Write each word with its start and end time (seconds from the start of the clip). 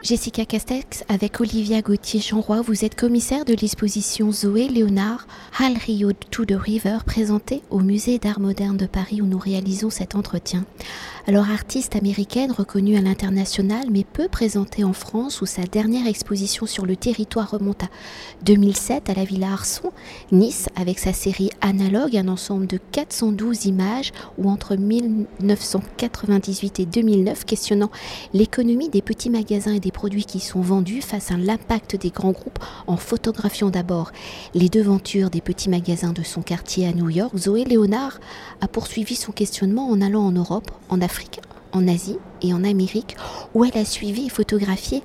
Jessica 0.00 0.44
Castex 0.44 1.02
avec 1.08 1.40
Olivia 1.40 1.82
Gauthier-Chanroy, 1.82 2.60
vous 2.60 2.84
êtes 2.84 2.94
commissaire 2.94 3.44
de 3.44 3.52
l'exposition 3.52 4.30
Zoé 4.30 4.68
Léonard 4.68 5.26
Hal 5.58 5.76
Rio 5.76 6.12
to 6.12 6.44
the 6.44 6.52
River 6.52 6.98
présentée 7.04 7.62
au 7.68 7.80
musée 7.80 8.20
d'art 8.20 8.38
moderne 8.38 8.76
de 8.76 8.86
Paris 8.86 9.20
où 9.20 9.26
nous 9.26 9.40
réalisons 9.40 9.90
cet 9.90 10.14
entretien. 10.14 10.64
Alors 11.26 11.50
artiste 11.50 11.96
américaine 11.96 12.52
reconnue 12.52 12.96
à 12.96 13.00
l'international 13.02 13.88
mais 13.90 14.04
peu 14.04 14.28
présentée 14.28 14.84
en 14.84 14.92
France 14.92 15.42
où 15.42 15.46
sa 15.46 15.62
dernière 15.62 16.06
exposition 16.06 16.64
sur 16.64 16.86
le 16.86 16.94
territoire 16.96 17.50
remonte 17.50 17.82
à 17.82 17.88
2007 18.44 19.10
à 19.10 19.14
la 19.14 19.24
Villa 19.24 19.52
Arson, 19.52 19.90
Nice 20.30 20.68
avec 20.76 21.00
sa 21.00 21.12
série 21.12 21.50
Analogue, 21.60 22.16
un 22.16 22.28
ensemble 22.28 22.68
de 22.68 22.78
412 22.92 23.66
images 23.66 24.12
où 24.38 24.48
entre 24.48 24.76
1998 24.76 26.80
et 26.80 26.86
2009 26.86 27.44
questionnant 27.44 27.90
l'économie 28.32 28.88
des 28.88 29.02
petits 29.02 29.28
magasins 29.28 29.74
et 29.74 29.80
des 29.80 29.87
produits 29.90 30.24
qui 30.24 30.40
sont 30.40 30.60
vendus 30.60 31.02
face 31.02 31.30
à 31.30 31.36
l'impact 31.36 31.96
des 31.96 32.10
grands 32.10 32.32
groupes 32.32 32.58
en 32.86 32.96
photographiant 32.96 33.70
d'abord 33.70 34.12
les 34.54 34.68
devantures 34.68 35.30
des 35.30 35.40
petits 35.40 35.68
magasins 35.68 36.12
de 36.12 36.22
son 36.22 36.42
quartier 36.42 36.86
à 36.86 36.92
New 36.92 37.10
York, 37.10 37.36
Zoé 37.36 37.64
Léonard 37.64 38.20
a 38.60 38.68
poursuivi 38.68 39.14
son 39.14 39.32
questionnement 39.32 39.88
en 39.88 40.00
allant 40.00 40.22
en 40.22 40.32
Europe, 40.32 40.70
en 40.88 41.00
Afrique, 41.00 41.40
en 41.72 41.86
Asie 41.88 42.18
et 42.42 42.52
en 42.52 42.64
Amérique, 42.64 43.16
où 43.54 43.64
elle 43.64 43.76
a 43.76 43.84
suivi 43.84 44.26
et 44.26 44.30
photographié 44.30 45.02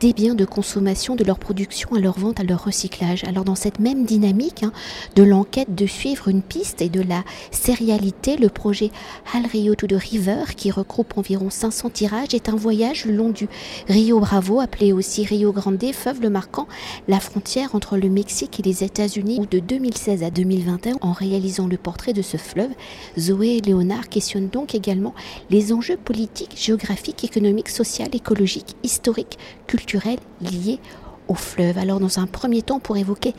des 0.00 0.12
biens 0.12 0.34
de 0.34 0.44
consommation, 0.44 1.16
de 1.16 1.24
leur 1.24 1.38
production 1.38 1.94
à 1.94 1.98
leur 1.98 2.18
vente, 2.18 2.40
à 2.40 2.44
leur 2.44 2.64
recyclage. 2.64 3.24
Alors 3.24 3.44
dans 3.44 3.54
cette 3.54 3.80
même 3.80 4.04
dynamique 4.04 4.62
hein, 4.62 4.72
de 5.16 5.22
l'enquête 5.22 5.74
de 5.74 5.86
suivre 5.86 6.28
une 6.28 6.42
piste 6.42 6.80
et 6.82 6.88
de 6.88 7.00
la 7.00 7.24
sérialité, 7.50 8.36
le 8.36 8.48
projet 8.48 8.90
Hal 9.34 9.46
Rio 9.46 9.74
to 9.74 9.86
the 9.86 9.94
River, 9.94 10.44
qui 10.56 10.70
regroupe 10.70 11.18
environ 11.18 11.50
500 11.50 11.90
tirages, 11.90 12.34
est 12.34 12.48
un 12.48 12.56
voyage 12.56 13.06
le 13.06 13.12
long 13.12 13.30
du 13.30 13.48
Rio 13.88 14.20
Bravo, 14.20 14.60
appelé 14.60 14.92
aussi 14.92 15.24
Rio 15.24 15.52
Grande, 15.52 15.84
fleuve 15.92 16.28
marquant 16.28 16.68
la 17.08 17.20
frontière 17.20 17.74
entre 17.74 17.96
le 17.96 18.08
Mexique 18.08 18.60
et 18.60 18.62
les 18.62 18.84
États-Unis, 18.84 19.46
de 19.50 19.58
2016 19.58 20.22
à 20.22 20.30
2021, 20.30 20.96
en 21.00 21.12
réalisant 21.12 21.66
le 21.66 21.76
portrait 21.76 22.12
de 22.12 22.22
ce 22.22 22.36
fleuve, 22.36 22.70
Zoé 23.18 23.60
Léonard 23.60 24.08
questionne 24.08 24.48
donc 24.48 24.74
également 24.74 25.14
les 25.50 25.72
enjeux 25.72 25.96
politiques, 25.96 26.54
géographiques, 26.56 27.24
économiques, 27.24 27.68
sociaux, 27.68 28.06
écologiques, 28.12 28.76
historiques, 28.82 29.38
culturels, 29.66 29.87
liées 30.40 30.80
au 31.28 31.34
fleuve. 31.34 31.78
Alors 31.78 32.00
dans 32.00 32.18
un 32.18 32.26
premier 32.26 32.62
temps, 32.62 32.80
pour 32.80 32.96
évoquer 32.96 33.34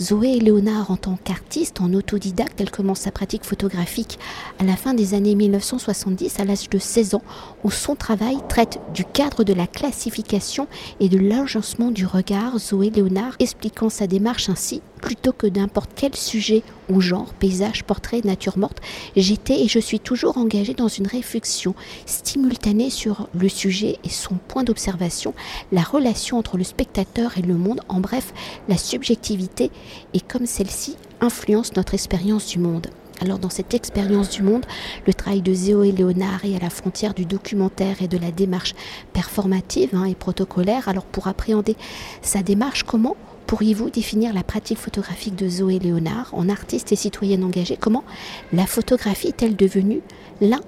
Zoé 0.00 0.38
Léonard 0.38 0.90
en 0.90 0.96
tant 0.96 1.18
qu'artiste, 1.22 1.80
en 1.80 1.92
autodidacte, 1.92 2.60
elle 2.60 2.70
commence 2.70 3.00
sa 3.00 3.10
pratique 3.10 3.44
photographique 3.44 4.18
à 4.58 4.64
la 4.64 4.76
fin 4.76 4.94
des 4.94 5.14
années 5.14 5.34
1970, 5.34 6.38
à 6.40 6.44
l'âge 6.44 6.70
de 6.70 6.78
16 6.78 7.14
ans, 7.14 7.22
où 7.64 7.70
son 7.70 7.96
travail 7.96 8.36
traite 8.48 8.80
du 8.94 9.04
cadre 9.04 9.44
de 9.44 9.52
la 9.52 9.66
classification 9.66 10.68
et 11.00 11.08
de 11.08 11.18
l'agencement 11.18 11.90
du 11.90 12.06
regard. 12.06 12.58
Zoé 12.58 12.90
Léonard 12.90 13.34
expliquant 13.40 13.88
sa 13.88 14.06
démarche 14.06 14.48
ainsi 14.48 14.82
plutôt 15.02 15.32
que 15.32 15.46
n'importe 15.46 15.90
quel 15.94 16.14
sujet 16.14 16.62
ou 16.88 17.02
genre, 17.02 17.34
paysage, 17.34 17.84
portrait, 17.84 18.22
nature 18.24 18.56
morte, 18.56 18.78
j'étais 19.16 19.60
et 19.60 19.68
je 19.68 19.78
suis 19.78 20.00
toujours 20.00 20.38
engagée 20.38 20.72
dans 20.72 20.88
une 20.88 21.06
réflexion 21.06 21.74
simultanée 22.06 22.88
sur 22.88 23.28
le 23.34 23.48
sujet 23.50 23.98
et 24.04 24.08
son 24.08 24.36
point 24.36 24.64
d'observation, 24.64 25.34
la 25.72 25.82
relation 25.82 26.38
entre 26.38 26.56
le 26.56 26.64
spectateur 26.64 27.36
et 27.36 27.42
le 27.42 27.54
monde, 27.54 27.80
en 27.88 28.00
bref, 28.00 28.32
la 28.68 28.78
subjectivité 28.78 29.70
et 30.14 30.20
comme 30.20 30.46
celle-ci 30.46 30.96
influence 31.20 31.74
notre 31.74 31.94
expérience 31.94 32.46
du 32.46 32.58
monde. 32.58 32.86
Alors 33.20 33.38
dans 33.38 33.50
cette 33.50 33.74
expérience 33.74 34.30
du 34.30 34.42
monde, 34.42 34.66
le 35.06 35.14
travail 35.14 35.42
de 35.42 35.52
Zéo 35.52 35.82
Léonard 35.82 36.44
est 36.44 36.56
à 36.56 36.60
la 36.60 36.70
frontière 36.70 37.14
du 37.14 37.24
documentaire 37.24 38.02
et 38.02 38.08
de 38.08 38.18
la 38.18 38.30
démarche 38.30 38.74
performative 39.12 39.90
hein, 39.94 40.04
et 40.04 40.14
protocolaire. 40.14 40.88
Alors 40.88 41.04
pour 41.04 41.28
appréhender 41.28 41.76
sa 42.20 42.42
démarche, 42.42 42.82
comment 42.84 43.16
pourriez-vous 43.52 43.90
définir 43.90 44.32
la 44.32 44.42
pratique 44.42 44.78
photographique 44.78 45.36
de 45.36 45.46
Zoé 45.46 45.78
Léonard 45.78 46.30
en 46.32 46.48
artiste 46.48 46.90
et 46.90 46.96
citoyenne 46.96 47.44
engagée? 47.44 47.76
Comment 47.78 48.02
la 48.50 48.64
photographie 48.64 49.28
est-elle 49.28 49.56
devenue 49.56 50.00
l'un 50.40 50.60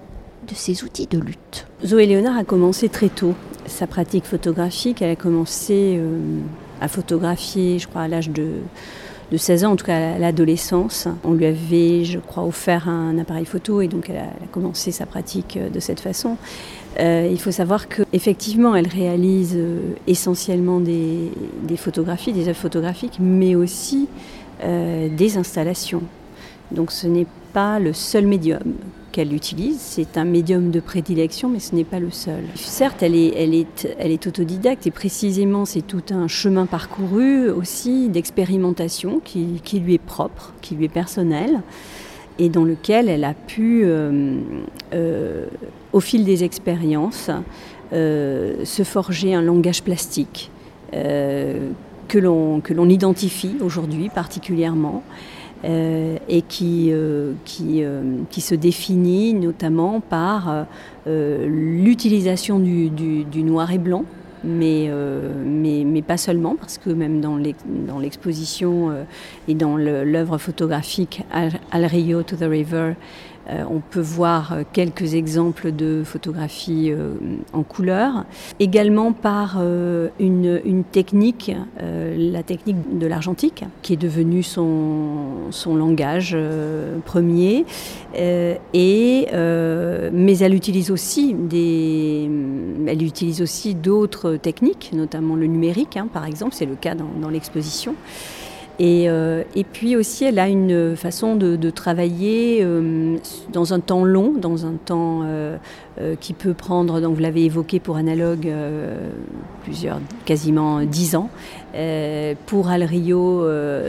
de 0.47 0.55
ses 0.55 0.84
outils 0.84 1.06
de 1.06 1.19
lutte? 1.19 1.67
Zoé 1.83 2.05
Léonard 2.05 2.37
a 2.37 2.45
commencé 2.45 2.91
très 2.91 3.09
tôt 3.09 3.33
sa 3.65 3.87
pratique 3.87 4.27
photographique. 4.27 5.00
Elle 5.00 5.12
a 5.12 5.17
commencé 5.17 5.97
euh, 5.99 6.41
à 6.83 6.89
photographier, 6.89 7.78
je 7.78 7.89
crois, 7.89 8.03
à 8.03 8.09
l'âge 8.09 8.28
de, 8.28 8.50
de 9.33 9.37
16 9.39 9.65
ans, 9.65 9.72
en 9.72 9.77
tout 9.77 9.87
cas 9.87 10.16
à 10.16 10.19
l'adolescence. 10.19 11.09
On 11.25 11.33
lui 11.33 11.47
avait, 11.47 12.05
je 12.05 12.19
crois, 12.19 12.45
offert 12.45 12.91
un 12.91 13.16
appareil 13.16 13.47
photo 13.47 13.81
et 13.81 13.89
donc 13.89 14.11
elle 14.11 14.19
a, 14.19 14.25
elle 14.25 14.45
a 14.45 14.53
commencé 14.53 14.93
sa 14.93 15.06
pratique 15.06 15.56
euh, 15.56 15.71
de 15.71 15.81
cette 15.81 16.01
façon. 16.01 16.37
Euh, 17.00 17.28
il 17.31 17.41
faut 17.41 17.50
savoir 17.50 17.88
qu'effectivement, 17.88 18.75
elle 18.75 18.87
réalise 18.87 19.55
euh, 19.56 19.94
essentiellement 20.06 20.81
des, 20.81 21.31
photographies, 21.77 22.32
des 22.32 22.49
œuvres 22.49 22.59
photographiques, 22.59 23.19
mais 23.19 23.55
aussi 23.55 24.09
euh, 24.62 25.09
des 25.09 25.37
installations. 25.37 26.03
Donc 26.71 26.93
ce 26.93 27.06
n'est 27.06 27.27
pas 27.53 27.78
le 27.78 27.93
seul 27.93 28.27
médium 28.27 28.62
qu'elle 29.12 29.33
utilise, 29.33 29.78
c'est 29.78 30.19
un 30.19 30.25
médium 30.25 30.72
de 30.72 30.81
prédilection, 30.81 31.49
mais 31.49 31.60
ce 31.60 31.75
n'est 31.77 31.84
pas 31.84 32.00
le 32.00 32.10
seul. 32.10 32.43
Certes, 32.56 33.00
elle 33.00 33.15
est 33.15 34.27
autodidacte 34.27 34.88
et 34.88 34.91
précisément 34.91 35.65
c'est 35.65 35.87
tout 35.87 36.03
un 36.10 36.27
chemin 36.27 36.66
parcouru 36.66 37.49
aussi 37.49 38.09
d'expérimentation 38.09 39.21
qui, 39.25 39.60
qui 39.62 39.78
lui 39.78 39.94
est 39.94 39.99
propre, 39.99 40.53
qui 40.62 40.75
lui 40.75 40.87
est 40.87 40.88
personnel 40.88 41.62
et 42.39 42.49
dans 42.49 42.65
lequel 42.65 43.09
elle 43.09 43.25
a 43.25 43.34
pu, 43.34 43.83
euh, 43.84 44.39
euh, 44.93 45.47
au 45.93 46.00
fil 46.00 46.25
des 46.25 46.45
expériences, 46.45 47.31
euh, 47.93 48.65
se 48.65 48.83
forger 48.83 49.34
un 49.34 49.43
langage 49.43 49.83
plastique 49.83 50.50
que 50.93 52.19
l'on 52.19 52.89
identifie 52.89 53.56
aujourd'hui 53.61 54.09
particulièrement 54.09 55.03
et 55.65 56.43
qui, 56.47 56.93
se 56.93 58.55
définit 58.55 59.34
notamment 59.34 59.99
par 59.99 60.66
l'utilisation 61.06 62.61
du 62.61 63.43
noir 63.43 63.72
et 63.72 63.78
blanc 63.78 64.05
mais, 64.44 64.87
euh, 64.88 65.32
mais, 65.44 65.84
mais, 65.84 66.03
pas 66.03 66.16
seulement, 66.16 66.55
parce 66.56 66.78
que 66.78 66.91
même 66.91 67.21
dans 67.21 67.37
l'exposition 67.99 68.91
euh, 68.91 69.05
et 69.49 69.55
dans 69.55 69.77
l'œuvre 69.77 70.38
photographique 70.38 71.22
Al 71.32 71.84
Rio 71.87 72.22
to 72.22 72.37
the 72.37 72.49
River, 72.49 72.94
euh, 73.50 73.65
on 73.71 73.81
peut 73.81 74.00
voir 74.00 74.53
euh, 74.53 74.62
quelques 74.72 75.15
exemples 75.15 75.71
de 75.71 76.03
photographies 76.05 76.91
euh, 76.91 77.15
en 77.53 77.62
couleur. 77.62 78.25
Également 78.59 79.12
par 79.12 79.60
une, 80.19 80.84
technique, 80.91 81.53
la 81.81 82.43
technique 82.43 82.99
de 82.99 83.06
l'argentique, 83.06 83.65
qui 83.83 83.94
est 83.94 83.97
devenue 83.97 84.43
son, 84.43 85.50
son 85.50 85.75
langage 85.75 86.37
premier. 87.04 87.65
et, 88.15 89.27
mais 89.33 90.38
elle 90.38 90.54
utilise 90.54 90.91
aussi 90.91 91.34
des, 91.34 92.31
elle 92.87 93.03
utilise 93.03 93.43
aussi 93.43 93.75
d'autres 93.75 94.37
techniques, 94.37 94.91
notamment 94.93 95.37
le 95.37 95.47
numérique, 95.47 95.97
hein, 95.97 96.09
par 96.12 96.27
exemple, 96.27 96.54
c'est 96.54 96.66
le 96.66 96.77
cas 96.77 96.94
dans 96.94 97.28
l'exposition. 97.28 97.94
Et, 98.81 99.09
euh, 99.09 99.45
et, 99.55 99.62
puis 99.62 99.95
aussi, 99.95 100.25
elle 100.25 100.39
a 100.41 100.49
une 100.49 100.97
façon 100.97 101.37
de, 101.37 101.71
travailler 101.71 102.59
euh, 102.62 103.17
dans 103.53 103.73
un 103.73 103.79
temps 103.79 104.05
long, 104.05 104.33
dans 104.37 104.67
un 104.67 104.73
temps 104.73 105.23
euh, 105.25 105.57
qui 106.21 106.33
peut 106.33 106.55
prendre, 106.55 107.01
donc 107.01 107.15
vous 107.15 107.23
l'avez 107.23 107.45
évoqué 107.45 107.79
pour 107.79 107.97
Analogue, 107.97 108.53
plusieurs, 109.63 110.01
quasiment 110.25 110.81
dix 110.83 111.15
ans. 111.15 111.31
pour 112.47 112.69
Al 112.69 112.83
Rio 112.83 113.45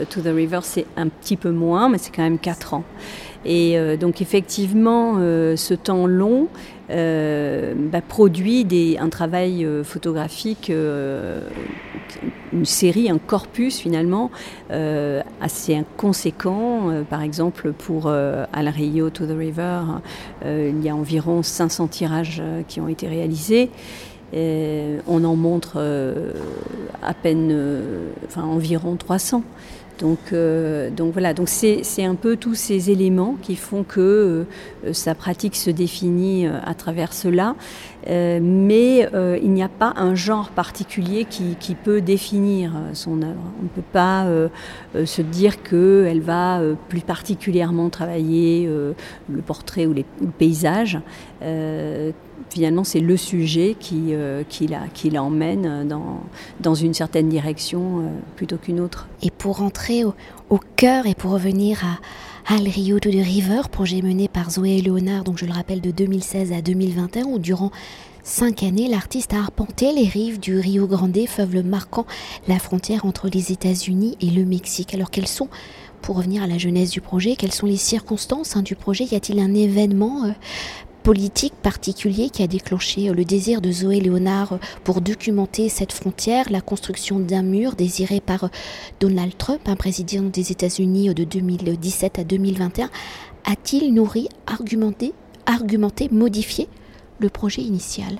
to 0.08 0.20
the 0.20 0.32
River, 0.32 0.60
c'est 0.62 0.86
un 0.96 1.08
petit 1.08 1.36
peu 1.36 1.50
moins, 1.50 1.88
mais 1.88 1.98
c'est 1.98 2.14
quand 2.14 2.22
même 2.22 2.38
quatre 2.38 2.74
ans. 2.74 2.84
Et 3.44 3.76
donc 3.96 4.20
effectivement, 4.20 5.14
ce 5.16 5.74
temps 5.74 6.06
long 6.06 6.46
euh, 6.90 7.74
bah, 7.76 8.00
produit 8.00 8.64
des, 8.64 8.96
un 8.98 9.08
travail 9.08 9.64
euh, 9.64 9.82
photographique, 9.82 10.70
euh, 10.70 11.40
une 12.52 12.64
série, 12.64 13.10
un 13.10 13.18
corpus 13.18 13.78
finalement 13.78 14.30
assez 15.40 15.84
conséquent. 15.96 17.04
Par 17.10 17.22
exemple, 17.22 17.72
pour 17.72 18.08
Al 18.08 18.68
Rio 18.68 19.10
to 19.10 19.26
the 19.26 19.36
River, 19.36 19.80
il 20.44 20.82
y 20.82 20.88
a 20.88 20.94
environ 20.94 21.42
500 21.42 21.88
tirages 21.88 22.42
qui 22.68 22.80
ont 22.80 22.88
été 22.88 23.08
réalisés. 23.08 23.68
On 24.32 25.24
en 25.24 25.36
montre 25.36 25.78
à 27.02 27.14
peine, 27.14 27.54
enfin 28.26 28.44
environ 28.44 28.96
300. 28.96 29.42
Donc, 29.98 30.18
euh, 30.32 30.90
donc 30.90 31.12
voilà, 31.12 31.32
donc 31.32 31.48
c'est 31.48 32.04
un 32.04 32.14
peu 32.14 32.36
tous 32.36 32.54
ces 32.54 32.90
éléments 32.90 33.36
qui 33.40 33.56
font 33.56 33.82
que 33.82 34.44
euh, 34.84 34.92
sa 34.92 35.14
pratique 35.14 35.56
se 35.56 35.70
définit 35.70 36.46
euh, 36.46 36.58
à 36.64 36.74
travers 36.74 37.14
cela, 37.14 37.54
euh, 37.54 37.95
mais 38.08 39.08
euh, 39.14 39.38
il 39.42 39.50
n'y 39.50 39.62
a 39.62 39.68
pas 39.68 39.92
un 39.96 40.14
genre 40.14 40.50
particulier 40.50 41.24
qui, 41.24 41.56
peut 41.74 42.00
définir 42.00 42.72
euh, 42.74 42.90
son 42.94 43.22
œuvre. 43.22 43.40
On 43.60 43.64
ne 43.64 43.68
peut 43.68 43.82
pas 43.92 44.26
se 45.04 45.22
dire 45.22 45.62
qu'elle 45.62 46.20
va 46.20 46.60
plus 46.88 47.00
particulièrement 47.00 47.90
travailler 47.90 48.66
le 48.66 49.42
portrait 49.42 49.86
ou, 49.86 49.92
le 49.92 50.04
paysage 50.38 50.98
finalement, 52.50 52.84
c'est 52.84 53.00
le 53.00 53.16
sujet 53.16 53.76
qui, 53.78 54.14
la, 54.68 54.88
qui 54.94 55.10
l'emmène 55.10 55.88
dans, 56.60 56.74
une 56.74 56.94
certaine 56.94 57.28
direction 57.28 58.04
plutôt 58.36 58.56
qu'une 58.56 58.80
autre. 58.80 59.08
Et 59.22 59.30
pour 59.30 59.62
entrer 59.62 60.04
au, 60.04 60.14
au 60.50 60.60
cœur 60.76 61.06
et 61.06 61.14
pour 61.14 61.32
revenir 61.32 61.82
à, 61.84 61.98
Al 62.48 62.68
Rio 62.68 63.00
de 63.00 63.08
River, 63.10 63.62
projet 63.72 64.02
mené 64.02 64.28
par 64.28 64.52
Zoé 64.52 64.80
Léonard, 64.80 65.24
donc 65.24 65.36
je 65.36 65.46
le 65.46 65.52
rappelle 65.52 65.80
de 65.80 65.90
2016 65.90 66.52
à 66.52 66.62
2021, 66.62 67.24
où 67.24 67.40
durant 67.40 67.72
cinq 68.22 68.62
années, 68.62 68.86
l'artiste 68.86 69.34
a 69.34 69.38
arpenté 69.38 69.92
les 69.92 70.06
rives 70.06 70.38
du 70.38 70.56
Rio 70.60 70.86
Grande, 70.86 71.26
fleuve 71.26 71.66
marquant 71.66 72.06
la 72.46 72.60
frontière 72.60 73.04
entre 73.04 73.28
les 73.28 73.50
États-Unis 73.50 74.16
et 74.20 74.30
le 74.30 74.44
Mexique. 74.44 74.94
Alors 74.94 75.10
quelles 75.10 75.26
sont, 75.26 75.48
pour 76.02 76.18
revenir 76.18 76.44
à 76.44 76.46
la 76.46 76.56
jeunesse 76.56 76.90
du 76.90 77.00
projet, 77.00 77.34
quelles 77.34 77.52
sont 77.52 77.66
les 77.66 77.76
circonstances 77.76 78.54
hein, 78.54 78.62
du 78.62 78.76
projet? 78.76 79.02
Y 79.02 79.16
a-t-il 79.16 79.40
un 79.40 79.52
événement 79.52 80.26
euh, 80.26 80.30
politique 81.06 81.54
particulier 81.62 82.30
qui 82.30 82.42
a 82.42 82.48
déclenché 82.48 83.08
euh, 83.08 83.14
le 83.14 83.24
désir 83.24 83.60
de 83.60 83.70
Zoé 83.70 84.00
Léonard 84.00 84.54
euh, 84.54 84.58
pour 84.82 85.00
documenter 85.00 85.68
cette 85.68 85.92
frontière, 85.92 86.50
la 86.50 86.60
construction 86.60 87.20
d'un 87.20 87.44
mur 87.44 87.76
désiré 87.76 88.18
par 88.18 88.42
euh, 88.42 88.48
Donald 88.98 89.38
Trump, 89.38 89.60
un 89.66 89.76
président 89.76 90.24
des 90.24 90.50
États-Unis 90.50 91.14
de 91.14 91.22
2017 91.22 92.18
à 92.18 92.24
2021, 92.24 92.90
a-t-il 93.44 93.94
nourri, 93.94 94.28
argumenté, 94.48 95.12
argumenté, 95.46 96.08
modifié 96.10 96.68
le 97.20 97.28
projet 97.28 97.62
initial? 97.62 98.18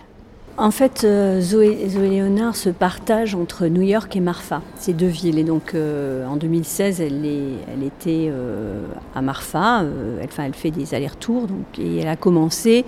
En 0.59 0.71
fait, 0.71 1.05
euh, 1.05 1.41
Zoé, 1.41 1.87
Léonard 1.87 2.57
se 2.57 2.71
partage 2.71 3.35
entre 3.35 3.67
New 3.67 3.83
York 3.83 4.17
et 4.17 4.21
Marfa, 4.21 4.63
ces 4.77 4.95
deux 4.95 5.07
villes. 5.07 5.39
Et 5.39 5.45
donc, 5.45 5.75
euh, 5.75 6.27
en 6.27 6.37
2016, 6.37 7.01
elle, 7.01 7.25
elle 7.25 7.83
était 7.83 8.29
euh, 8.31 8.87
à 9.15 9.21
Marfa. 9.21 9.85
elle, 10.21 10.29
elle 10.39 10.55
fait 10.55 10.71
des 10.71 10.95
allers-retours. 10.95 11.47
et 11.79 11.99
elle 11.99 12.09
a 12.09 12.17
commencé 12.17 12.87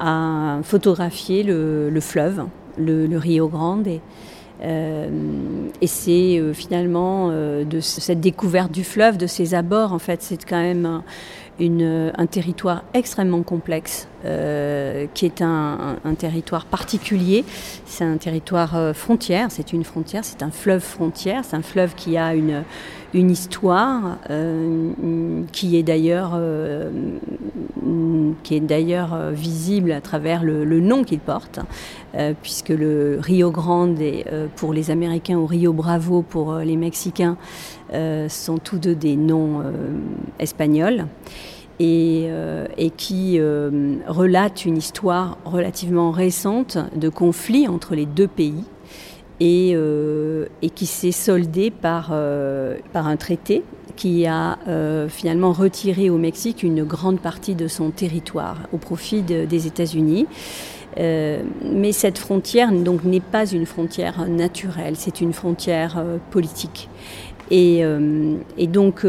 à 0.00 0.58
photographier 0.64 1.42
le, 1.44 2.00
fleuve, 2.00 2.44
le, 2.76 3.16
Rio 3.16 3.48
Grande. 3.48 3.86
Et, 3.86 4.00
et 4.62 5.86
c'est 5.86 6.42
finalement 6.54 7.28
de 7.30 7.80
cette 7.80 8.20
découverte 8.20 8.72
du 8.72 8.84
fleuve, 8.84 9.16
de 9.16 9.26
ses 9.26 9.54
abords, 9.54 9.92
en 9.92 9.98
fait, 9.98 10.22
c'est 10.22 10.44
quand 10.44 10.60
même 10.60 11.02
un 11.58 12.26
territoire 12.26 12.84
extrêmement 12.92 13.42
complexe, 13.42 14.08
euh, 14.26 15.06
qui 15.14 15.26
est 15.26 15.40
un, 15.42 15.96
territoire 16.18 16.64
particulier. 16.64 17.44
C'est 17.84 18.04
un 18.04 18.16
territoire 18.16 18.76
euh, 18.76 18.92
frontière, 18.92 19.48
c'est 19.50 19.72
une 19.72 19.84
frontière, 19.84 20.24
c'est 20.24 20.42
un 20.42 20.50
fleuve 20.50 20.82
frontière, 20.82 21.44
c'est 21.44 21.56
un 21.56 21.62
fleuve 21.62 21.94
qui 21.94 22.16
a 22.16 22.34
une, 22.34 22.64
histoire, 23.14 24.18
euh, 24.30 24.90
qui 25.52 25.76
est 25.76 25.82
d'ailleurs 25.82 26.38
qui 28.42 28.56
est 28.56 28.60
d'ailleurs 28.60 29.16
visible 29.32 29.92
à 29.92 30.00
travers 30.00 30.42
le, 30.42 30.64
le 30.64 30.80
nom 30.80 31.04
qu'il 31.04 31.20
porte, 31.20 31.60
puisque 32.42 32.70
le 32.70 33.18
Rio 33.20 33.50
Grande 33.50 34.00
est 34.00 34.26
pour 34.56 34.72
les 34.72 34.90
Américains 34.90 35.36
ou 35.36 35.46
Rio 35.46 35.72
Bravo 35.72 36.22
pour 36.22 36.56
les 36.56 36.76
Mexicains 36.76 37.36
sont 37.92 38.58
tous 38.58 38.78
deux 38.78 38.94
des 38.94 39.16
noms 39.16 39.62
espagnols 40.38 41.06
et, 41.78 42.26
euh, 42.28 42.66
qui 42.96 43.36
euh, 43.38 43.96
relate 44.06 44.64
une 44.64 44.76
histoire 44.76 45.38
relativement 45.44 46.10
récente 46.10 46.78
de 46.94 47.08
conflit 47.08 47.68
entre 47.68 47.94
les 47.94 48.06
deux 48.06 48.28
pays 48.28 48.64
et, 49.40 49.72
euh, 49.74 50.46
et 50.62 50.70
qui 50.70 50.86
s'est 50.86 51.12
soldée 51.12 51.70
par, 51.70 52.14
par 52.92 53.06
un 53.06 53.16
traité 53.16 53.62
qui 53.96 54.26
a 54.26 54.58
finalement 55.08 55.52
retiré 55.52 56.10
au 56.10 56.18
Mexique 56.18 56.62
une 56.62 56.84
grande 56.84 57.20
partie 57.20 57.54
de 57.54 57.66
son 57.66 57.90
territoire 57.90 58.58
au 58.72 58.76
profit 58.76 59.22
des 59.22 59.66
États-Unis. 59.66 60.26
mais 60.98 61.92
cette 61.92 62.18
frontière 62.18 62.72
donc 62.72 63.04
n'est 63.04 63.20
pas 63.20 63.46
une 63.46 63.64
frontière 63.64 64.26
naturelle, 64.28 64.96
c'est 64.96 65.22
une 65.22 65.32
frontière 65.32 66.02
politique. 66.30 66.90
Et, 67.50 67.82
et 68.58 68.66
donc 68.66 69.04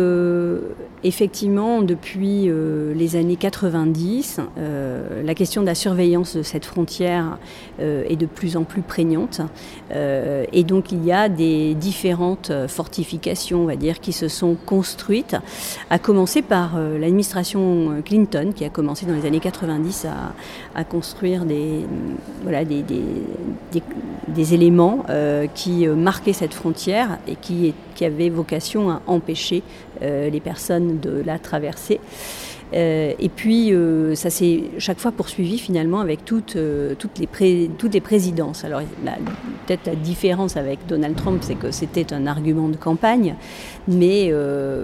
Effectivement, 1.03 1.83
depuis 1.83 2.49
euh, 2.49 2.93
les 2.95 3.15
années 3.15 3.35
90, 3.35 4.41
euh, 4.57 5.23
la 5.23 5.35
question 5.35 5.61
de 5.61 5.67
la 5.67 5.75
surveillance 5.75 6.35
de 6.35 6.41
cette 6.41 6.65
frontière 6.65 7.37
euh, 7.79 8.03
est 8.09 8.15
de 8.15 8.25
plus 8.25 8.57
en 8.57 8.63
plus 8.63 8.81
prégnante. 8.81 9.41
et 9.91 10.63
donc, 10.63 10.91
il 10.91 11.05
y 11.05 11.11
a 11.11 11.29
des 11.29 11.75
différentes 11.75 12.51
fortifications, 12.67 13.61
on 13.61 13.65
va 13.65 13.75
dire, 13.75 13.99
qui 13.99 14.11
se 14.11 14.27
sont 14.27 14.57
construites, 14.65 15.35
à 15.89 15.99
commencer 15.99 16.41
par 16.41 16.77
l'administration 16.79 18.01
Clinton, 18.03 18.51
qui 18.55 18.65
a 18.65 18.69
commencé 18.69 19.05
dans 19.05 19.13
les 19.13 19.25
années 19.25 19.39
90 19.39 20.07
à, 20.75 20.83
construire 20.83 21.45
des, 21.45 21.85
éléments 24.53 25.05
qui 25.53 25.87
marquaient 25.87 26.33
cette 26.33 26.53
frontière 26.53 27.17
et 27.27 27.35
qui 27.35 27.73
avaient 28.01 28.26
vocation 28.29 28.89
à 28.89 29.01
empêcher 29.07 29.63
les 30.01 30.39
personnes 30.39 30.99
de 30.99 31.23
la 31.25 31.39
traversée. 31.39 31.99
Euh, 32.73 33.13
et 33.17 33.29
puis, 33.29 33.73
euh, 33.73 34.13
ça 34.15 34.29
s'est 34.29 34.63
chaque 34.77 34.99
fois 34.99 35.11
poursuivi 35.11 35.57
finalement 35.57 36.01
avec 36.01 36.25
toutes, 36.25 36.57
euh, 36.57 36.95
toutes, 36.99 37.19
les, 37.19 37.69
toutes 37.77 37.93
les 37.93 38.01
présidences. 38.01 38.65
Alors, 38.65 38.81
peut-être 39.65 39.87
la 39.87 39.95
différence 39.95 40.57
avec 40.57 40.79
Donald 40.87 41.15
Trump, 41.15 41.41
c'est 41.41 41.55
que 41.55 41.71
c'était 41.71 42.13
un 42.13 42.27
argument 42.27 42.67
de 42.67 42.75
campagne, 42.75 43.35
mais, 43.87 44.31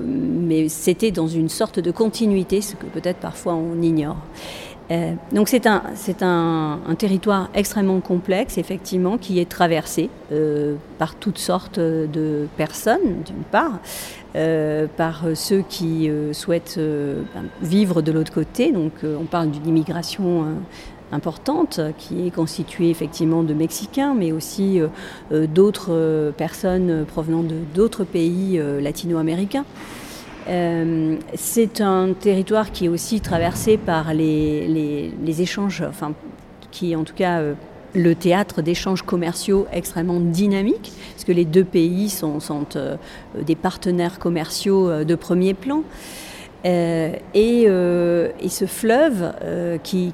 mais 0.06 0.70
c'était 0.70 1.12
dans 1.12 1.28
une 1.28 1.50
sorte 1.50 1.80
de 1.80 1.92
continuité, 1.92 2.62
ce 2.62 2.76
que 2.76 2.86
peut-être 2.86 3.20
parfois 3.20 3.56
on 3.56 3.82
ignore. 3.82 4.18
Euh, 4.94 5.14
donc 5.32 5.50
c'est 5.50 5.66
un, 5.68 6.80
territoire 6.98 7.50
extrêmement 7.54 8.00
complexe, 8.00 8.58
effectivement, 8.58 9.18
qui 9.18 9.40
est 9.40 9.50
traversé 9.50 10.10
euh, 10.32 10.76
par 11.00 11.16
toutes 11.16 11.40
sortes 11.40 11.80
de 11.80 12.48
personnes, 12.58 13.24
d'une 13.26 13.44
part, 13.52 13.80
euh, 14.36 14.86
par 14.96 15.24
ceux 15.34 15.64
qui 15.68 16.10
souhaitent 16.32 16.80
ben, 16.80 17.46
vivre 17.62 18.02
de 18.02 18.12
l'autre 18.12 18.32
côté. 18.32 18.72
Donc 18.72 18.94
on 19.04 19.26
parle 19.26 19.50
d'une 19.52 19.68
immigration 19.68 20.46
importante 21.12 21.80
qui 21.98 22.28
est 22.28 22.32
constituée 22.32 22.90
effectivement 22.90 23.44
de 23.44 23.54
Mexicains, 23.54 24.14
mais 24.14 24.32
aussi 24.32 24.80
d'autres 25.32 26.32
personnes 26.38 27.06
provenant 27.06 27.44
d'autres 27.74 28.04
pays 28.04 28.62
latino-américains. 28.82 29.66
Euh, 30.48 31.18
c'est 31.36 31.82
un 31.82 32.14
territoire 32.14 32.72
qui 32.72 32.86
est 32.86 32.90
aussi 32.90 33.22
traversé 33.22 33.78
par 33.78 34.14
les, 34.14 35.12
échanges, 35.40 35.84
enfin, 35.88 36.14
qui 36.72 36.92
est 36.92 36.96
en 36.96 37.04
tout 37.04 37.14
cas 37.14 37.40
euh, 37.40 37.54
le 37.94 38.16
théâtre 38.16 38.62
d'échanges 38.62 39.04
commerciaux 39.04 39.68
extrêmement 39.72 40.20
dynamiques, 40.20 40.92
parce 41.14 41.24
que 41.24 41.32
les 41.32 41.46
deux 41.46 41.64
pays 41.64 42.10
sont, 42.10 42.40
euh, 42.76 42.98
des 43.42 43.56
partenaires 43.56 44.20
commerciaux 44.20 45.04
de 45.04 45.16
premier 45.16 45.54
plan. 45.54 45.84
Euh, 46.66 47.14
euh, 47.36 48.30
et, 48.40 48.50
ce 48.50 48.66
fleuve 48.66 49.34
euh, 49.44 49.78
qui, 49.78 50.14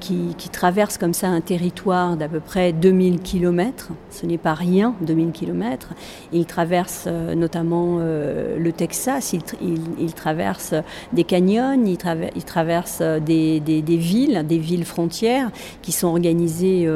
traverse 0.51 0.97
comme 0.97 1.13
ça 1.13 1.27
un 1.27 1.41
territoire 1.41 2.17
d'à 2.17 2.27
peu 2.27 2.39
près 2.39 2.73
2000 2.73 3.19
km, 3.19 3.89
ce 4.09 4.25
n'est 4.25 4.37
pas 4.37 4.53
rien, 4.53 4.95
2000 5.01 5.31
km, 5.31 5.89
il 6.33 6.45
traverse 6.45 7.07
notamment 7.35 7.99
le 7.99 8.71
Texas, 8.71 9.33
il, 9.33 10.13
traverse 10.13 10.73
des 11.13 11.23
canyons, 11.23 11.79
il, 11.85 11.97
traverse 12.43 13.01
des, 13.01 13.61
villes, 13.85 14.45
des 14.47 14.57
villes 14.57 14.85
frontières 14.85 15.51
qui 15.81 15.91
sont 15.91 16.07
organisées 16.07 16.89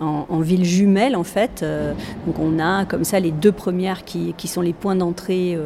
en, 0.00 0.40
villes 0.40 0.64
jumelles 0.64 1.16
en 1.16 1.24
fait. 1.24 1.64
donc 2.26 2.38
on 2.38 2.58
a 2.58 2.84
comme 2.84 3.04
ça 3.04 3.20
les 3.20 3.32
deux 3.32 3.52
premières 3.52 4.04
qui, 4.04 4.34
qui 4.36 4.48
sont 4.48 4.62
les 4.62 4.72
points 4.72 4.96
d'entrée 4.96 5.58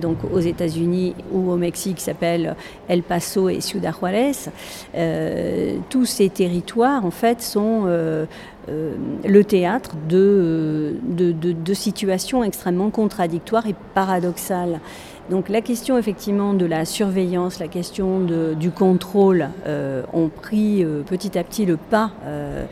donc 0.00 0.18
aux 0.32 0.40
États-Unis 0.40 1.14
ou 1.32 1.50
au 1.50 1.56
Mexique 1.56 1.96
qui 1.96 2.04
s'appellent 2.04 2.54
El 2.88 3.02
Paso 3.02 3.48
et 3.48 3.60
Ciudad 3.60 3.94
Juárez, 3.98 4.50
euh, 4.94 5.76
tous 5.90 6.06
ces 6.06 6.28
territoires 6.28 7.04
en 7.04 7.10
fait 7.10 7.42
sont 7.42 7.84
euh, 7.86 8.26
euh, 8.68 8.94
le 9.24 9.44
théâtre 9.44 9.92
de, 10.08 10.96
de, 11.02 11.74
situations 11.74 12.42
extrêmement 12.44 12.90
contradictoires 12.90 13.66
et 13.66 13.74
paradoxales. 13.94 14.80
Donc 15.30 15.48
la 15.48 15.60
question 15.60 15.98
effectivement 15.98 16.54
de 16.54 16.66
la 16.66 16.84
surveillance, 16.84 17.58
la 17.58 17.66
question 17.66 18.20
du 18.20 18.70
contrôle 18.70 19.48
euh, 19.66 20.02
ont 20.12 20.28
pris 20.28 20.84
euh, 20.84 21.02
petit 21.02 21.36
à 21.36 21.42
petit 21.42 21.66
le 21.66 21.76
pas 21.76 22.12
euh, 22.24 22.66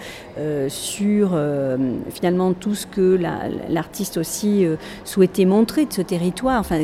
sur 0.69 1.39
finalement 2.11 2.53
tout 2.53 2.75
ce 2.75 2.87
que 2.87 3.19
l'artiste 3.69 4.17
aussi 4.17 4.67
souhaitait 5.05 5.45
montrer 5.45 5.87
de 5.87 5.93
ce 5.93 6.03
territoire, 6.03 6.59
enfin 6.61 6.81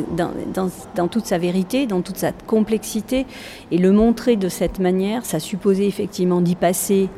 dans, 0.95 1.07
toute 1.07 1.25
sa 1.25 1.37
vérité, 1.37 1.85
dans 1.85 2.01
toute 2.01 2.17
sa 2.17 2.31
complexité, 2.31 3.25
et 3.71 3.77
le 3.77 3.91
montrer 3.91 4.37
de 4.37 4.47
cette 4.47 4.79
manière, 4.79 5.25
ça 5.25 5.39
supposait 5.39 5.85
effectivement 5.85 6.39
d'y 6.39 6.55
passer 6.55 7.09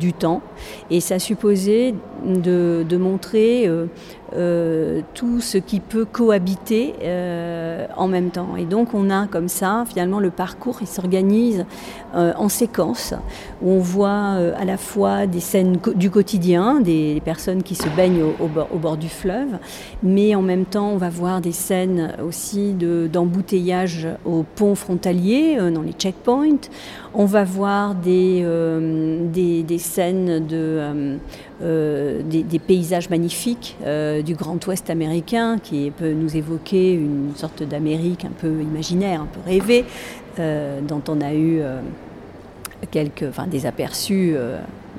du 0.00 0.12
temps, 0.12 0.42
et 0.90 1.00
ça 1.00 1.20
supposait 1.20 1.94
de, 2.24 2.96
montrer 2.96 3.68
euh, 4.34 5.02
tout 5.12 5.42
ce 5.42 5.58
qui 5.58 5.78
peut 5.78 6.06
cohabiter 6.06 6.94
euh, 7.02 7.86
en 7.96 8.08
même 8.08 8.30
temps. 8.30 8.56
Et 8.56 8.64
donc 8.64 8.94
on 8.94 9.10
a 9.10 9.26
comme 9.26 9.48
ça, 9.48 9.84
finalement, 9.86 10.20
le 10.20 10.30
parcours, 10.30 10.78
il 10.80 10.86
s'organise 10.86 11.66
euh, 12.14 12.32
en 12.38 12.48
séquence, 12.48 13.12
où 13.60 13.70
on 13.70 13.78
voit 13.78 14.38
à 14.58 14.64
la 14.64 14.78
fois 14.78 15.26
des 15.26 15.40
scènes 15.40 15.76
du 15.94 16.10
quotidien, 16.10 16.80
des 16.80 17.20
personnes 17.24 17.62
qui 17.62 17.74
se 17.74 17.88
baignent 17.90 18.24
au, 18.40 18.78
bord, 18.78 18.96
du 18.96 19.08
fleuve, 19.08 19.58
mais 20.02 20.34
en 20.34 20.42
même 20.42 20.64
temps, 20.64 20.90
on 20.92 20.96
va 20.96 21.10
voir 21.10 21.40
des 21.40 21.52
scènes 21.52 22.14
aussi 22.26 22.72
d'embouteillage 22.72 24.08
au 24.24 24.44
pont 24.54 24.74
frontalier, 24.74 25.58
dans 25.74 25.82
les 25.82 25.92
checkpoints. 25.92 26.68
On 27.14 27.26
va 27.26 27.44
voir 27.44 27.94
des, 27.94 28.46
des 29.32 29.78
scènes 29.78 30.46
de 30.46 31.18
euh, 31.62 32.22
des, 32.24 32.58
paysages 32.58 33.08
magnifiques 33.08 33.76
euh, 33.84 34.20
du 34.22 34.34
Grand 34.34 34.64
Ouest 34.66 34.90
américain 34.90 35.58
qui 35.62 35.92
peut 35.92 36.12
nous 36.12 36.36
évoquer 36.36 36.92
une 36.94 37.32
sorte 37.36 37.62
d'Amérique 37.62 38.24
un 38.24 38.32
peu 38.36 38.62
imaginaire, 38.62 39.22
un 39.22 39.26
peu 39.26 39.38
rêvée, 39.48 39.84
euh, 40.40 40.80
dont 40.80 41.02
on 41.08 41.20
a 41.20 41.34
eu 41.34 41.60
quelques, 42.90 43.24
enfin, 43.28 43.46
des 43.46 43.66
aperçus 43.66 44.34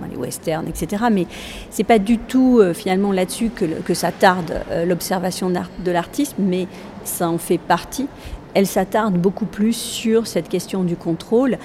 les 0.10 0.18
westerns, 0.18 0.68
etc. 0.68 1.04
Mais 1.12 1.28
c'est 1.70 1.84
pas 1.84 2.00
du 2.00 2.18
tout 2.18 2.62
finalement 2.74 3.12
là-dessus 3.12 3.50
que, 3.50 3.66
que 3.66 3.94
s'attarde 3.94 4.62
l'observation 4.88 5.50
de 5.50 5.92
l'artiste, 5.92 6.36
mais 6.40 6.68
ça 7.04 7.30
en 7.30 7.38
fait 7.38 7.58
partie. 7.58 8.08
Elle 8.54 8.68
s'attarde 8.68 9.16
beaucoup 9.16 9.46
plus 9.46 9.74
sur 9.74 10.28
cette 10.28 10.48
question 10.48 10.84
du 10.84 10.96
contrôle, 10.96 11.58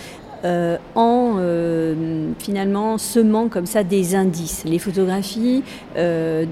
euh, 0.44 0.76
en 0.94 1.36
euh, 1.38 2.30
finalement 2.38 2.96
semant 2.96 3.48
comme 3.48 3.66
ça 3.66 3.82
des 3.82 4.14
indices. 4.14 4.62
Les 4.64 4.78
photographies 4.78 5.64
euh, 5.96 6.44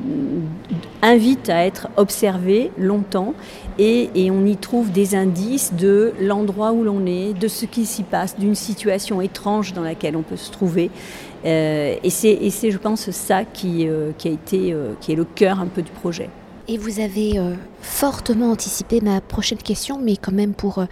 invitent 1.02 1.48
à 1.48 1.64
être 1.64 1.86
observées 1.96 2.72
longtemps 2.76 3.34
et, 3.78 4.10
on 4.32 4.44
y 4.44 4.56
trouve 4.56 4.90
des 4.90 5.14
indices 5.14 5.72
de 5.72 6.14
l'endroit 6.20 6.72
où 6.72 6.82
l'on 6.82 7.06
est, 7.06 7.32
de 7.32 7.46
ce 7.46 7.64
qui 7.64 7.86
s'y 7.86 8.02
passe, 8.02 8.36
d'une 8.36 8.56
situation 8.56 9.20
étrange 9.20 9.72
dans 9.72 9.82
laquelle 9.82 10.16
on 10.16 10.22
peut 10.22 10.36
se 10.36 10.50
trouver. 10.50 10.90
et 11.44 12.10
c'est, 12.10 12.70
je 12.70 12.78
pense, 12.78 13.10
ça 13.10 13.44
qui, 13.44 13.86
a 13.86 14.28
été, 14.28 14.74
qui 15.00 15.12
est 15.12 15.16
le 15.16 15.24
cœur 15.24 15.60
un 15.60 15.66
peu 15.66 15.82
du 15.82 15.92
projet. 15.92 16.30
Et 16.68 16.78
vous 16.78 17.00
avez 17.00 17.38
fortement 17.82 18.50
anticipé 18.50 19.00
ma 19.02 19.20
prochaine 19.20 19.58
question, 19.58 19.98
mais 20.02 20.16
quand 20.16 20.32
même 20.32 20.54
pour 20.54 20.84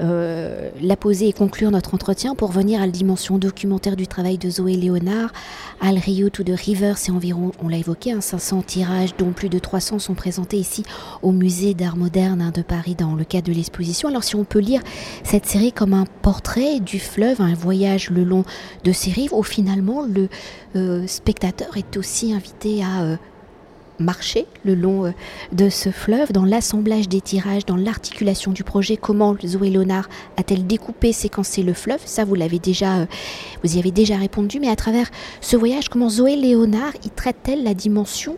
euh, 0.00 0.70
la 0.80 0.96
poser 0.96 1.28
et 1.28 1.32
conclure 1.32 1.70
notre 1.70 1.94
entretien 1.94 2.34
pour 2.34 2.50
venir 2.50 2.80
à 2.80 2.86
la 2.86 2.92
dimension 2.92 3.38
documentaire 3.38 3.96
du 3.96 4.06
travail 4.06 4.38
de 4.38 4.50
Zoé 4.50 4.74
Léonard. 4.74 5.32
Al 5.80 5.98
Rio 5.98 6.30
to 6.30 6.42
the 6.42 6.50
River, 6.56 6.94
c'est 6.96 7.12
environ, 7.12 7.52
on 7.62 7.68
l'a 7.68 7.76
évoqué, 7.76 8.14
500 8.20 8.62
tirages 8.62 9.16
dont 9.16 9.32
plus 9.32 9.48
de 9.48 9.58
300 9.58 9.98
sont 9.98 10.14
présentés 10.14 10.56
ici 10.56 10.84
au 11.22 11.32
musée 11.32 11.74
d'art 11.74 11.96
moderne 11.96 12.42
hein, 12.42 12.52
de 12.52 12.62
Paris 12.62 12.94
dans 12.94 13.14
le 13.14 13.24
cadre 13.24 13.48
de 13.48 13.52
l'exposition. 13.52 14.08
Alors 14.08 14.24
si 14.24 14.36
on 14.36 14.44
peut 14.44 14.58
lire 14.58 14.80
cette 15.22 15.46
série 15.46 15.72
comme 15.72 15.94
un 15.94 16.06
portrait 16.22 16.80
du 16.80 16.98
fleuve, 16.98 17.40
un 17.40 17.54
voyage 17.54 18.10
le 18.10 18.24
long 18.24 18.44
de 18.84 18.92
ses 18.92 19.10
rives, 19.10 19.32
où 19.32 19.42
finalement 19.42 20.02
le 20.02 20.28
euh, 20.76 21.06
spectateur 21.06 21.76
est 21.76 21.96
aussi 21.96 22.32
invité 22.32 22.82
à 22.82 23.02
euh, 23.02 23.16
marcher 23.98 24.46
le 24.64 24.74
long 24.74 25.06
euh, 25.06 25.12
de 25.52 25.68
ce 25.68 25.90
fleuve, 25.90 26.32
dans 26.32 26.44
l'assemblage 26.44 27.08
des 27.08 27.20
tirages, 27.20 27.64
dans 27.64 27.76
l'articulation 27.76 28.52
du 28.52 28.64
projet, 28.64 28.96
comment 28.96 29.36
Zoé 29.44 29.70
Léonard 29.70 30.08
a-t-elle 30.36 30.66
découpé, 30.66 31.12
séquencé 31.12 31.62
le 31.62 31.72
fleuve? 31.74 32.00
Ça, 32.04 32.24
vous 32.24 32.34
l'avez 32.34 32.58
déjà, 32.58 32.98
euh, 32.98 33.06
vous 33.62 33.76
y 33.76 33.78
avez 33.78 33.90
déjà 33.90 34.16
répondu, 34.16 34.60
mais 34.60 34.68
à 34.68 34.76
travers 34.76 35.10
ce 35.40 35.56
voyage, 35.56 35.88
comment 35.88 36.08
Zoé 36.08 36.36
Léonard 36.36 36.92
y 37.04 37.10
traite-t-elle 37.10 37.62
la 37.62 37.74
dimension 37.74 38.36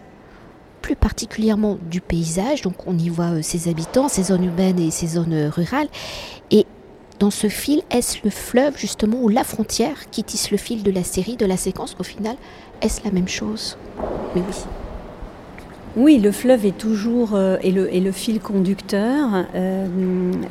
plus 0.83 0.97
particulièrement 0.97 1.79
du 1.91 2.01
paysage, 2.01 2.63
donc 2.63 2.87
on 2.87 2.97
y 2.97 3.09
voit 3.09 3.33
euh, 3.33 3.43
ses 3.43 3.69
habitants, 3.69 4.09
ses 4.09 4.25
zones 4.25 4.45
urbaines 4.45 4.79
et 4.79 4.91
ses 4.91 5.09
zones 5.09 5.49
rurales, 5.49 5.89
et 6.51 6.65
dans 7.19 7.31
ce 7.31 7.49
fil, 7.49 7.83
est-ce 7.91 8.19
le 8.25 8.31
fleuve 8.31 8.77
justement 8.77 9.19
ou 9.23 9.29
la 9.29 9.43
frontière 9.43 10.11
qui 10.11 10.23
tisse 10.23 10.51
le 10.51 10.59
fil 10.59 10.83
de 10.83 10.91
la 10.91 11.03
série, 11.03 11.37
de 11.37 11.47
la 11.47 11.57
séquence? 11.57 11.97
Au 11.99 12.03
final, 12.03 12.37
est-ce 12.83 13.03
la 13.05 13.11
même 13.11 13.29
chose? 13.29 13.79
Oui. 14.35 14.43
Oui, 15.97 16.19
le 16.19 16.31
fleuve 16.31 16.67
est 16.67 16.77
toujours 16.77 17.31
euh, 17.33 17.57
le, 17.65 18.13
fil 18.13 18.39
conducteur. 18.39 19.47
Euh, 19.55 19.87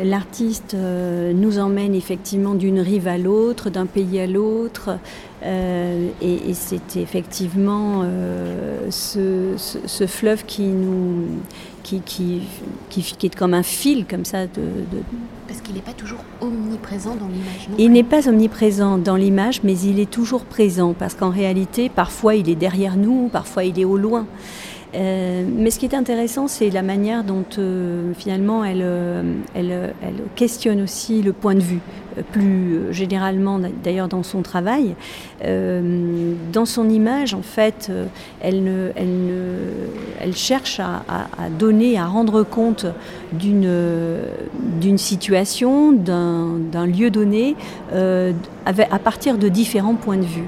l'artiste 0.04 0.74
euh, 0.74 1.34
nous 1.34 1.60
emmène 1.60 1.94
effectivement 1.94 2.56
d'une 2.56 2.80
rive 2.80 3.08
à 3.08 3.20
l'autre, 3.20 3.70
d'un 3.70 3.86
pays 3.86 4.20
à 4.20 4.26
l'autre. 4.26 4.98
et, 5.44 6.54
c'est 6.54 6.98
effectivement 6.98 8.04
ce, 8.90 10.06
fleuve 10.08 10.46
qui 10.46 10.64
nous 10.64 11.28
qui, 11.84 12.02
qui, 12.02 12.42
est 13.24 13.36
comme 13.36 13.54
un 13.54 13.62
fil 13.62 14.06
comme 14.08 14.26
ça 14.26 14.48
de, 14.48 14.64
parce 15.48 15.62
qu'il 15.62 15.76
n'est 15.76 15.82
pas 15.82 15.94
toujours 15.94 16.24
omniprésent 16.42 17.16
dans 17.16 17.28
l'image. 17.28 17.70
Il 17.78 17.92
n'est 17.92 18.04
pas 18.04 18.28
omniprésent 18.28 18.98
dans 18.98 19.16
l'image, 19.16 19.62
mais 19.64 19.78
il 19.78 20.00
est 20.00 20.10
toujours 20.10 20.46
présent 20.46 20.96
parce 20.98 21.14
qu'en 21.14 21.30
réalité, 21.30 21.90
parfois 21.90 22.34
il 22.34 22.50
est 22.50 22.56
derrière 22.56 22.98
nous, 22.98 23.30
parfois 23.32 23.64
il 23.64 23.80
est 23.80 23.86
au 23.86 23.98
loin. 23.98 24.26
Euh, 24.96 25.44
mais 25.48 25.72
ce 25.72 25.80
qui 25.80 25.86
est 25.86 25.96
intéressant, 25.96 26.48
c'est 26.48 26.70
la 26.70 26.82
manière 26.82 27.24
dont 27.24 27.46
euh, 27.58 28.14
finalement 28.14 28.64
euh, 28.66 29.24
elle, 29.54 29.94
questionne 30.36 30.82
aussi 30.82 31.22
le 31.22 31.34
point 31.34 31.56
de 31.56 31.60
vue, 31.60 31.80
plus 32.32 32.92
généralement 32.92 33.60
d'ailleurs 33.84 34.08
dans 34.08 34.24
son 34.24 34.42
travail. 34.42 34.96
dans 35.42 36.66
son 36.66 36.90
image, 36.90 37.34
en 37.34 37.42
fait, 37.42 37.92
elle, 38.42 38.64
ne, 38.64 38.92
elle, 38.96 40.36
cherche 40.36 40.80
à, 40.80 41.04
donner, 41.60 41.98
à 41.98 42.06
rendre 42.06 42.44
compte 42.44 42.86
d'une 43.34 44.98
situation, 44.98 45.92
d'un 45.92 46.86
lieu 46.86 47.10
donné, 47.10 47.56
à 47.92 49.00
partir 49.00 49.38
de 49.38 49.50
différents 49.50 49.96
points 49.96 50.18
de 50.18 50.26
vue. 50.26 50.48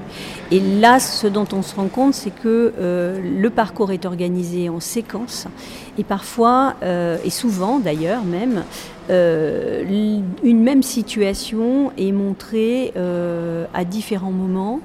Et 0.50 0.60
là, 0.60 0.98
ce 0.98 1.26
dont 1.26 1.46
on 1.52 1.62
se 1.62 1.74
rend 1.74 1.88
compte, 1.88 2.14
c'est 2.14 2.30
que 2.30 2.72
euh, 2.78 3.20
le 3.20 3.50
parcours 3.50 3.92
est 3.92 4.06
organisé 4.06 4.70
en 4.70 4.80
séquences 4.80 5.46
et 5.98 6.04
parfois, 6.04 6.74
euh, 6.82 7.18
et 7.22 7.30
souvent 7.30 7.78
d'ailleurs 7.78 8.24
même, 8.24 8.64
euh, 9.10 9.84
une 10.42 10.62
même 10.62 10.82
situation 10.82 11.57
est 11.96 12.12
montrée 12.12 12.92
à 12.96 13.84
différents 13.84 14.32
moments 14.32 14.80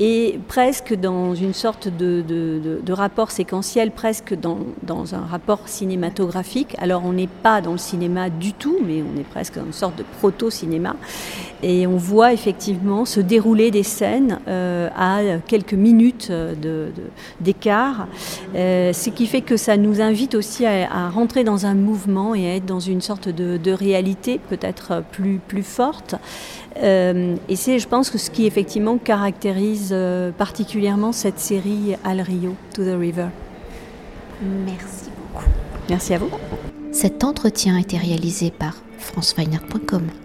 et 0.00 0.40
presque 0.48 0.94
dans 0.94 1.34
une 1.34 1.54
sorte 1.54 1.88
de, 1.88 2.92
rapport 2.92 3.30
séquentiel, 3.30 3.90
presque 3.90 4.34
dans, 4.34 4.58
dans, 4.82 5.14
un 5.14 5.20
rapport 5.20 5.60
cinématographique. 5.66 6.74
Alors 6.78 7.02
on 7.04 7.12
n'est 7.12 7.28
pas 7.28 7.60
dans 7.60 7.72
le 7.72 7.78
cinéma 7.78 8.30
du 8.30 8.52
tout, 8.52 8.78
mais 8.84 9.02
on 9.02 9.18
est 9.18 9.24
presque 9.24 9.56
dans 9.56 9.66
une 9.66 9.72
sorte 9.72 9.96
de 9.96 10.04
proto-cinéma. 10.18 10.96
Et 11.62 11.86
on 11.86 11.96
voit 11.96 12.32
effectivement 12.32 13.04
se 13.04 13.20
dérouler 13.20 13.70
des 13.70 13.82
scènes 13.82 14.38
euh, 14.48 14.88
à 14.96 15.20
quelques 15.46 15.74
minutes 15.74 16.30
d'écart, 17.40 18.06
euh, 18.54 18.92
ce 18.92 19.10
qui 19.10 19.26
fait 19.26 19.40
que 19.40 19.56
ça 19.56 19.76
nous 19.76 20.00
invite 20.00 20.34
aussi 20.34 20.66
à, 20.66 21.08
rentrer 21.08 21.44
dans 21.44 21.66
un 21.66 21.74
mouvement 21.74 22.34
et 22.34 22.50
à 22.50 22.56
être 22.56 22.66
dans 22.66 22.80
une 22.80 23.00
sorte 23.00 23.28
de, 23.28 23.72
réalité 23.72 24.40
peut-être 24.48 25.02
plus, 25.10 25.40
plus 25.46 25.62
forte. 25.62 26.14
Euh, 26.82 27.36
et 27.48 27.56
c'est, 27.56 27.78
je 27.78 27.88
pense, 27.88 28.16
ce 28.16 28.30
qui 28.30 28.46
effectivement 28.46 28.98
caractérise 28.98 29.83
euh, 29.92 30.30
particulièrement 30.32 31.12
cette 31.12 31.38
série 31.38 31.96
Al 32.04 32.20
Rio, 32.20 32.54
To 32.74 32.84
the 32.84 32.98
River. 32.98 33.28
Merci 34.42 35.10
beaucoup. 35.16 35.46
Merci 35.88 36.14
à 36.14 36.18
vous. 36.18 36.30
Cet 36.92 37.24
entretien 37.24 37.76
a 37.76 37.80
été 37.80 37.96
réalisé 37.96 38.50
par 38.50 38.74
franceweiner.com. 38.98 40.23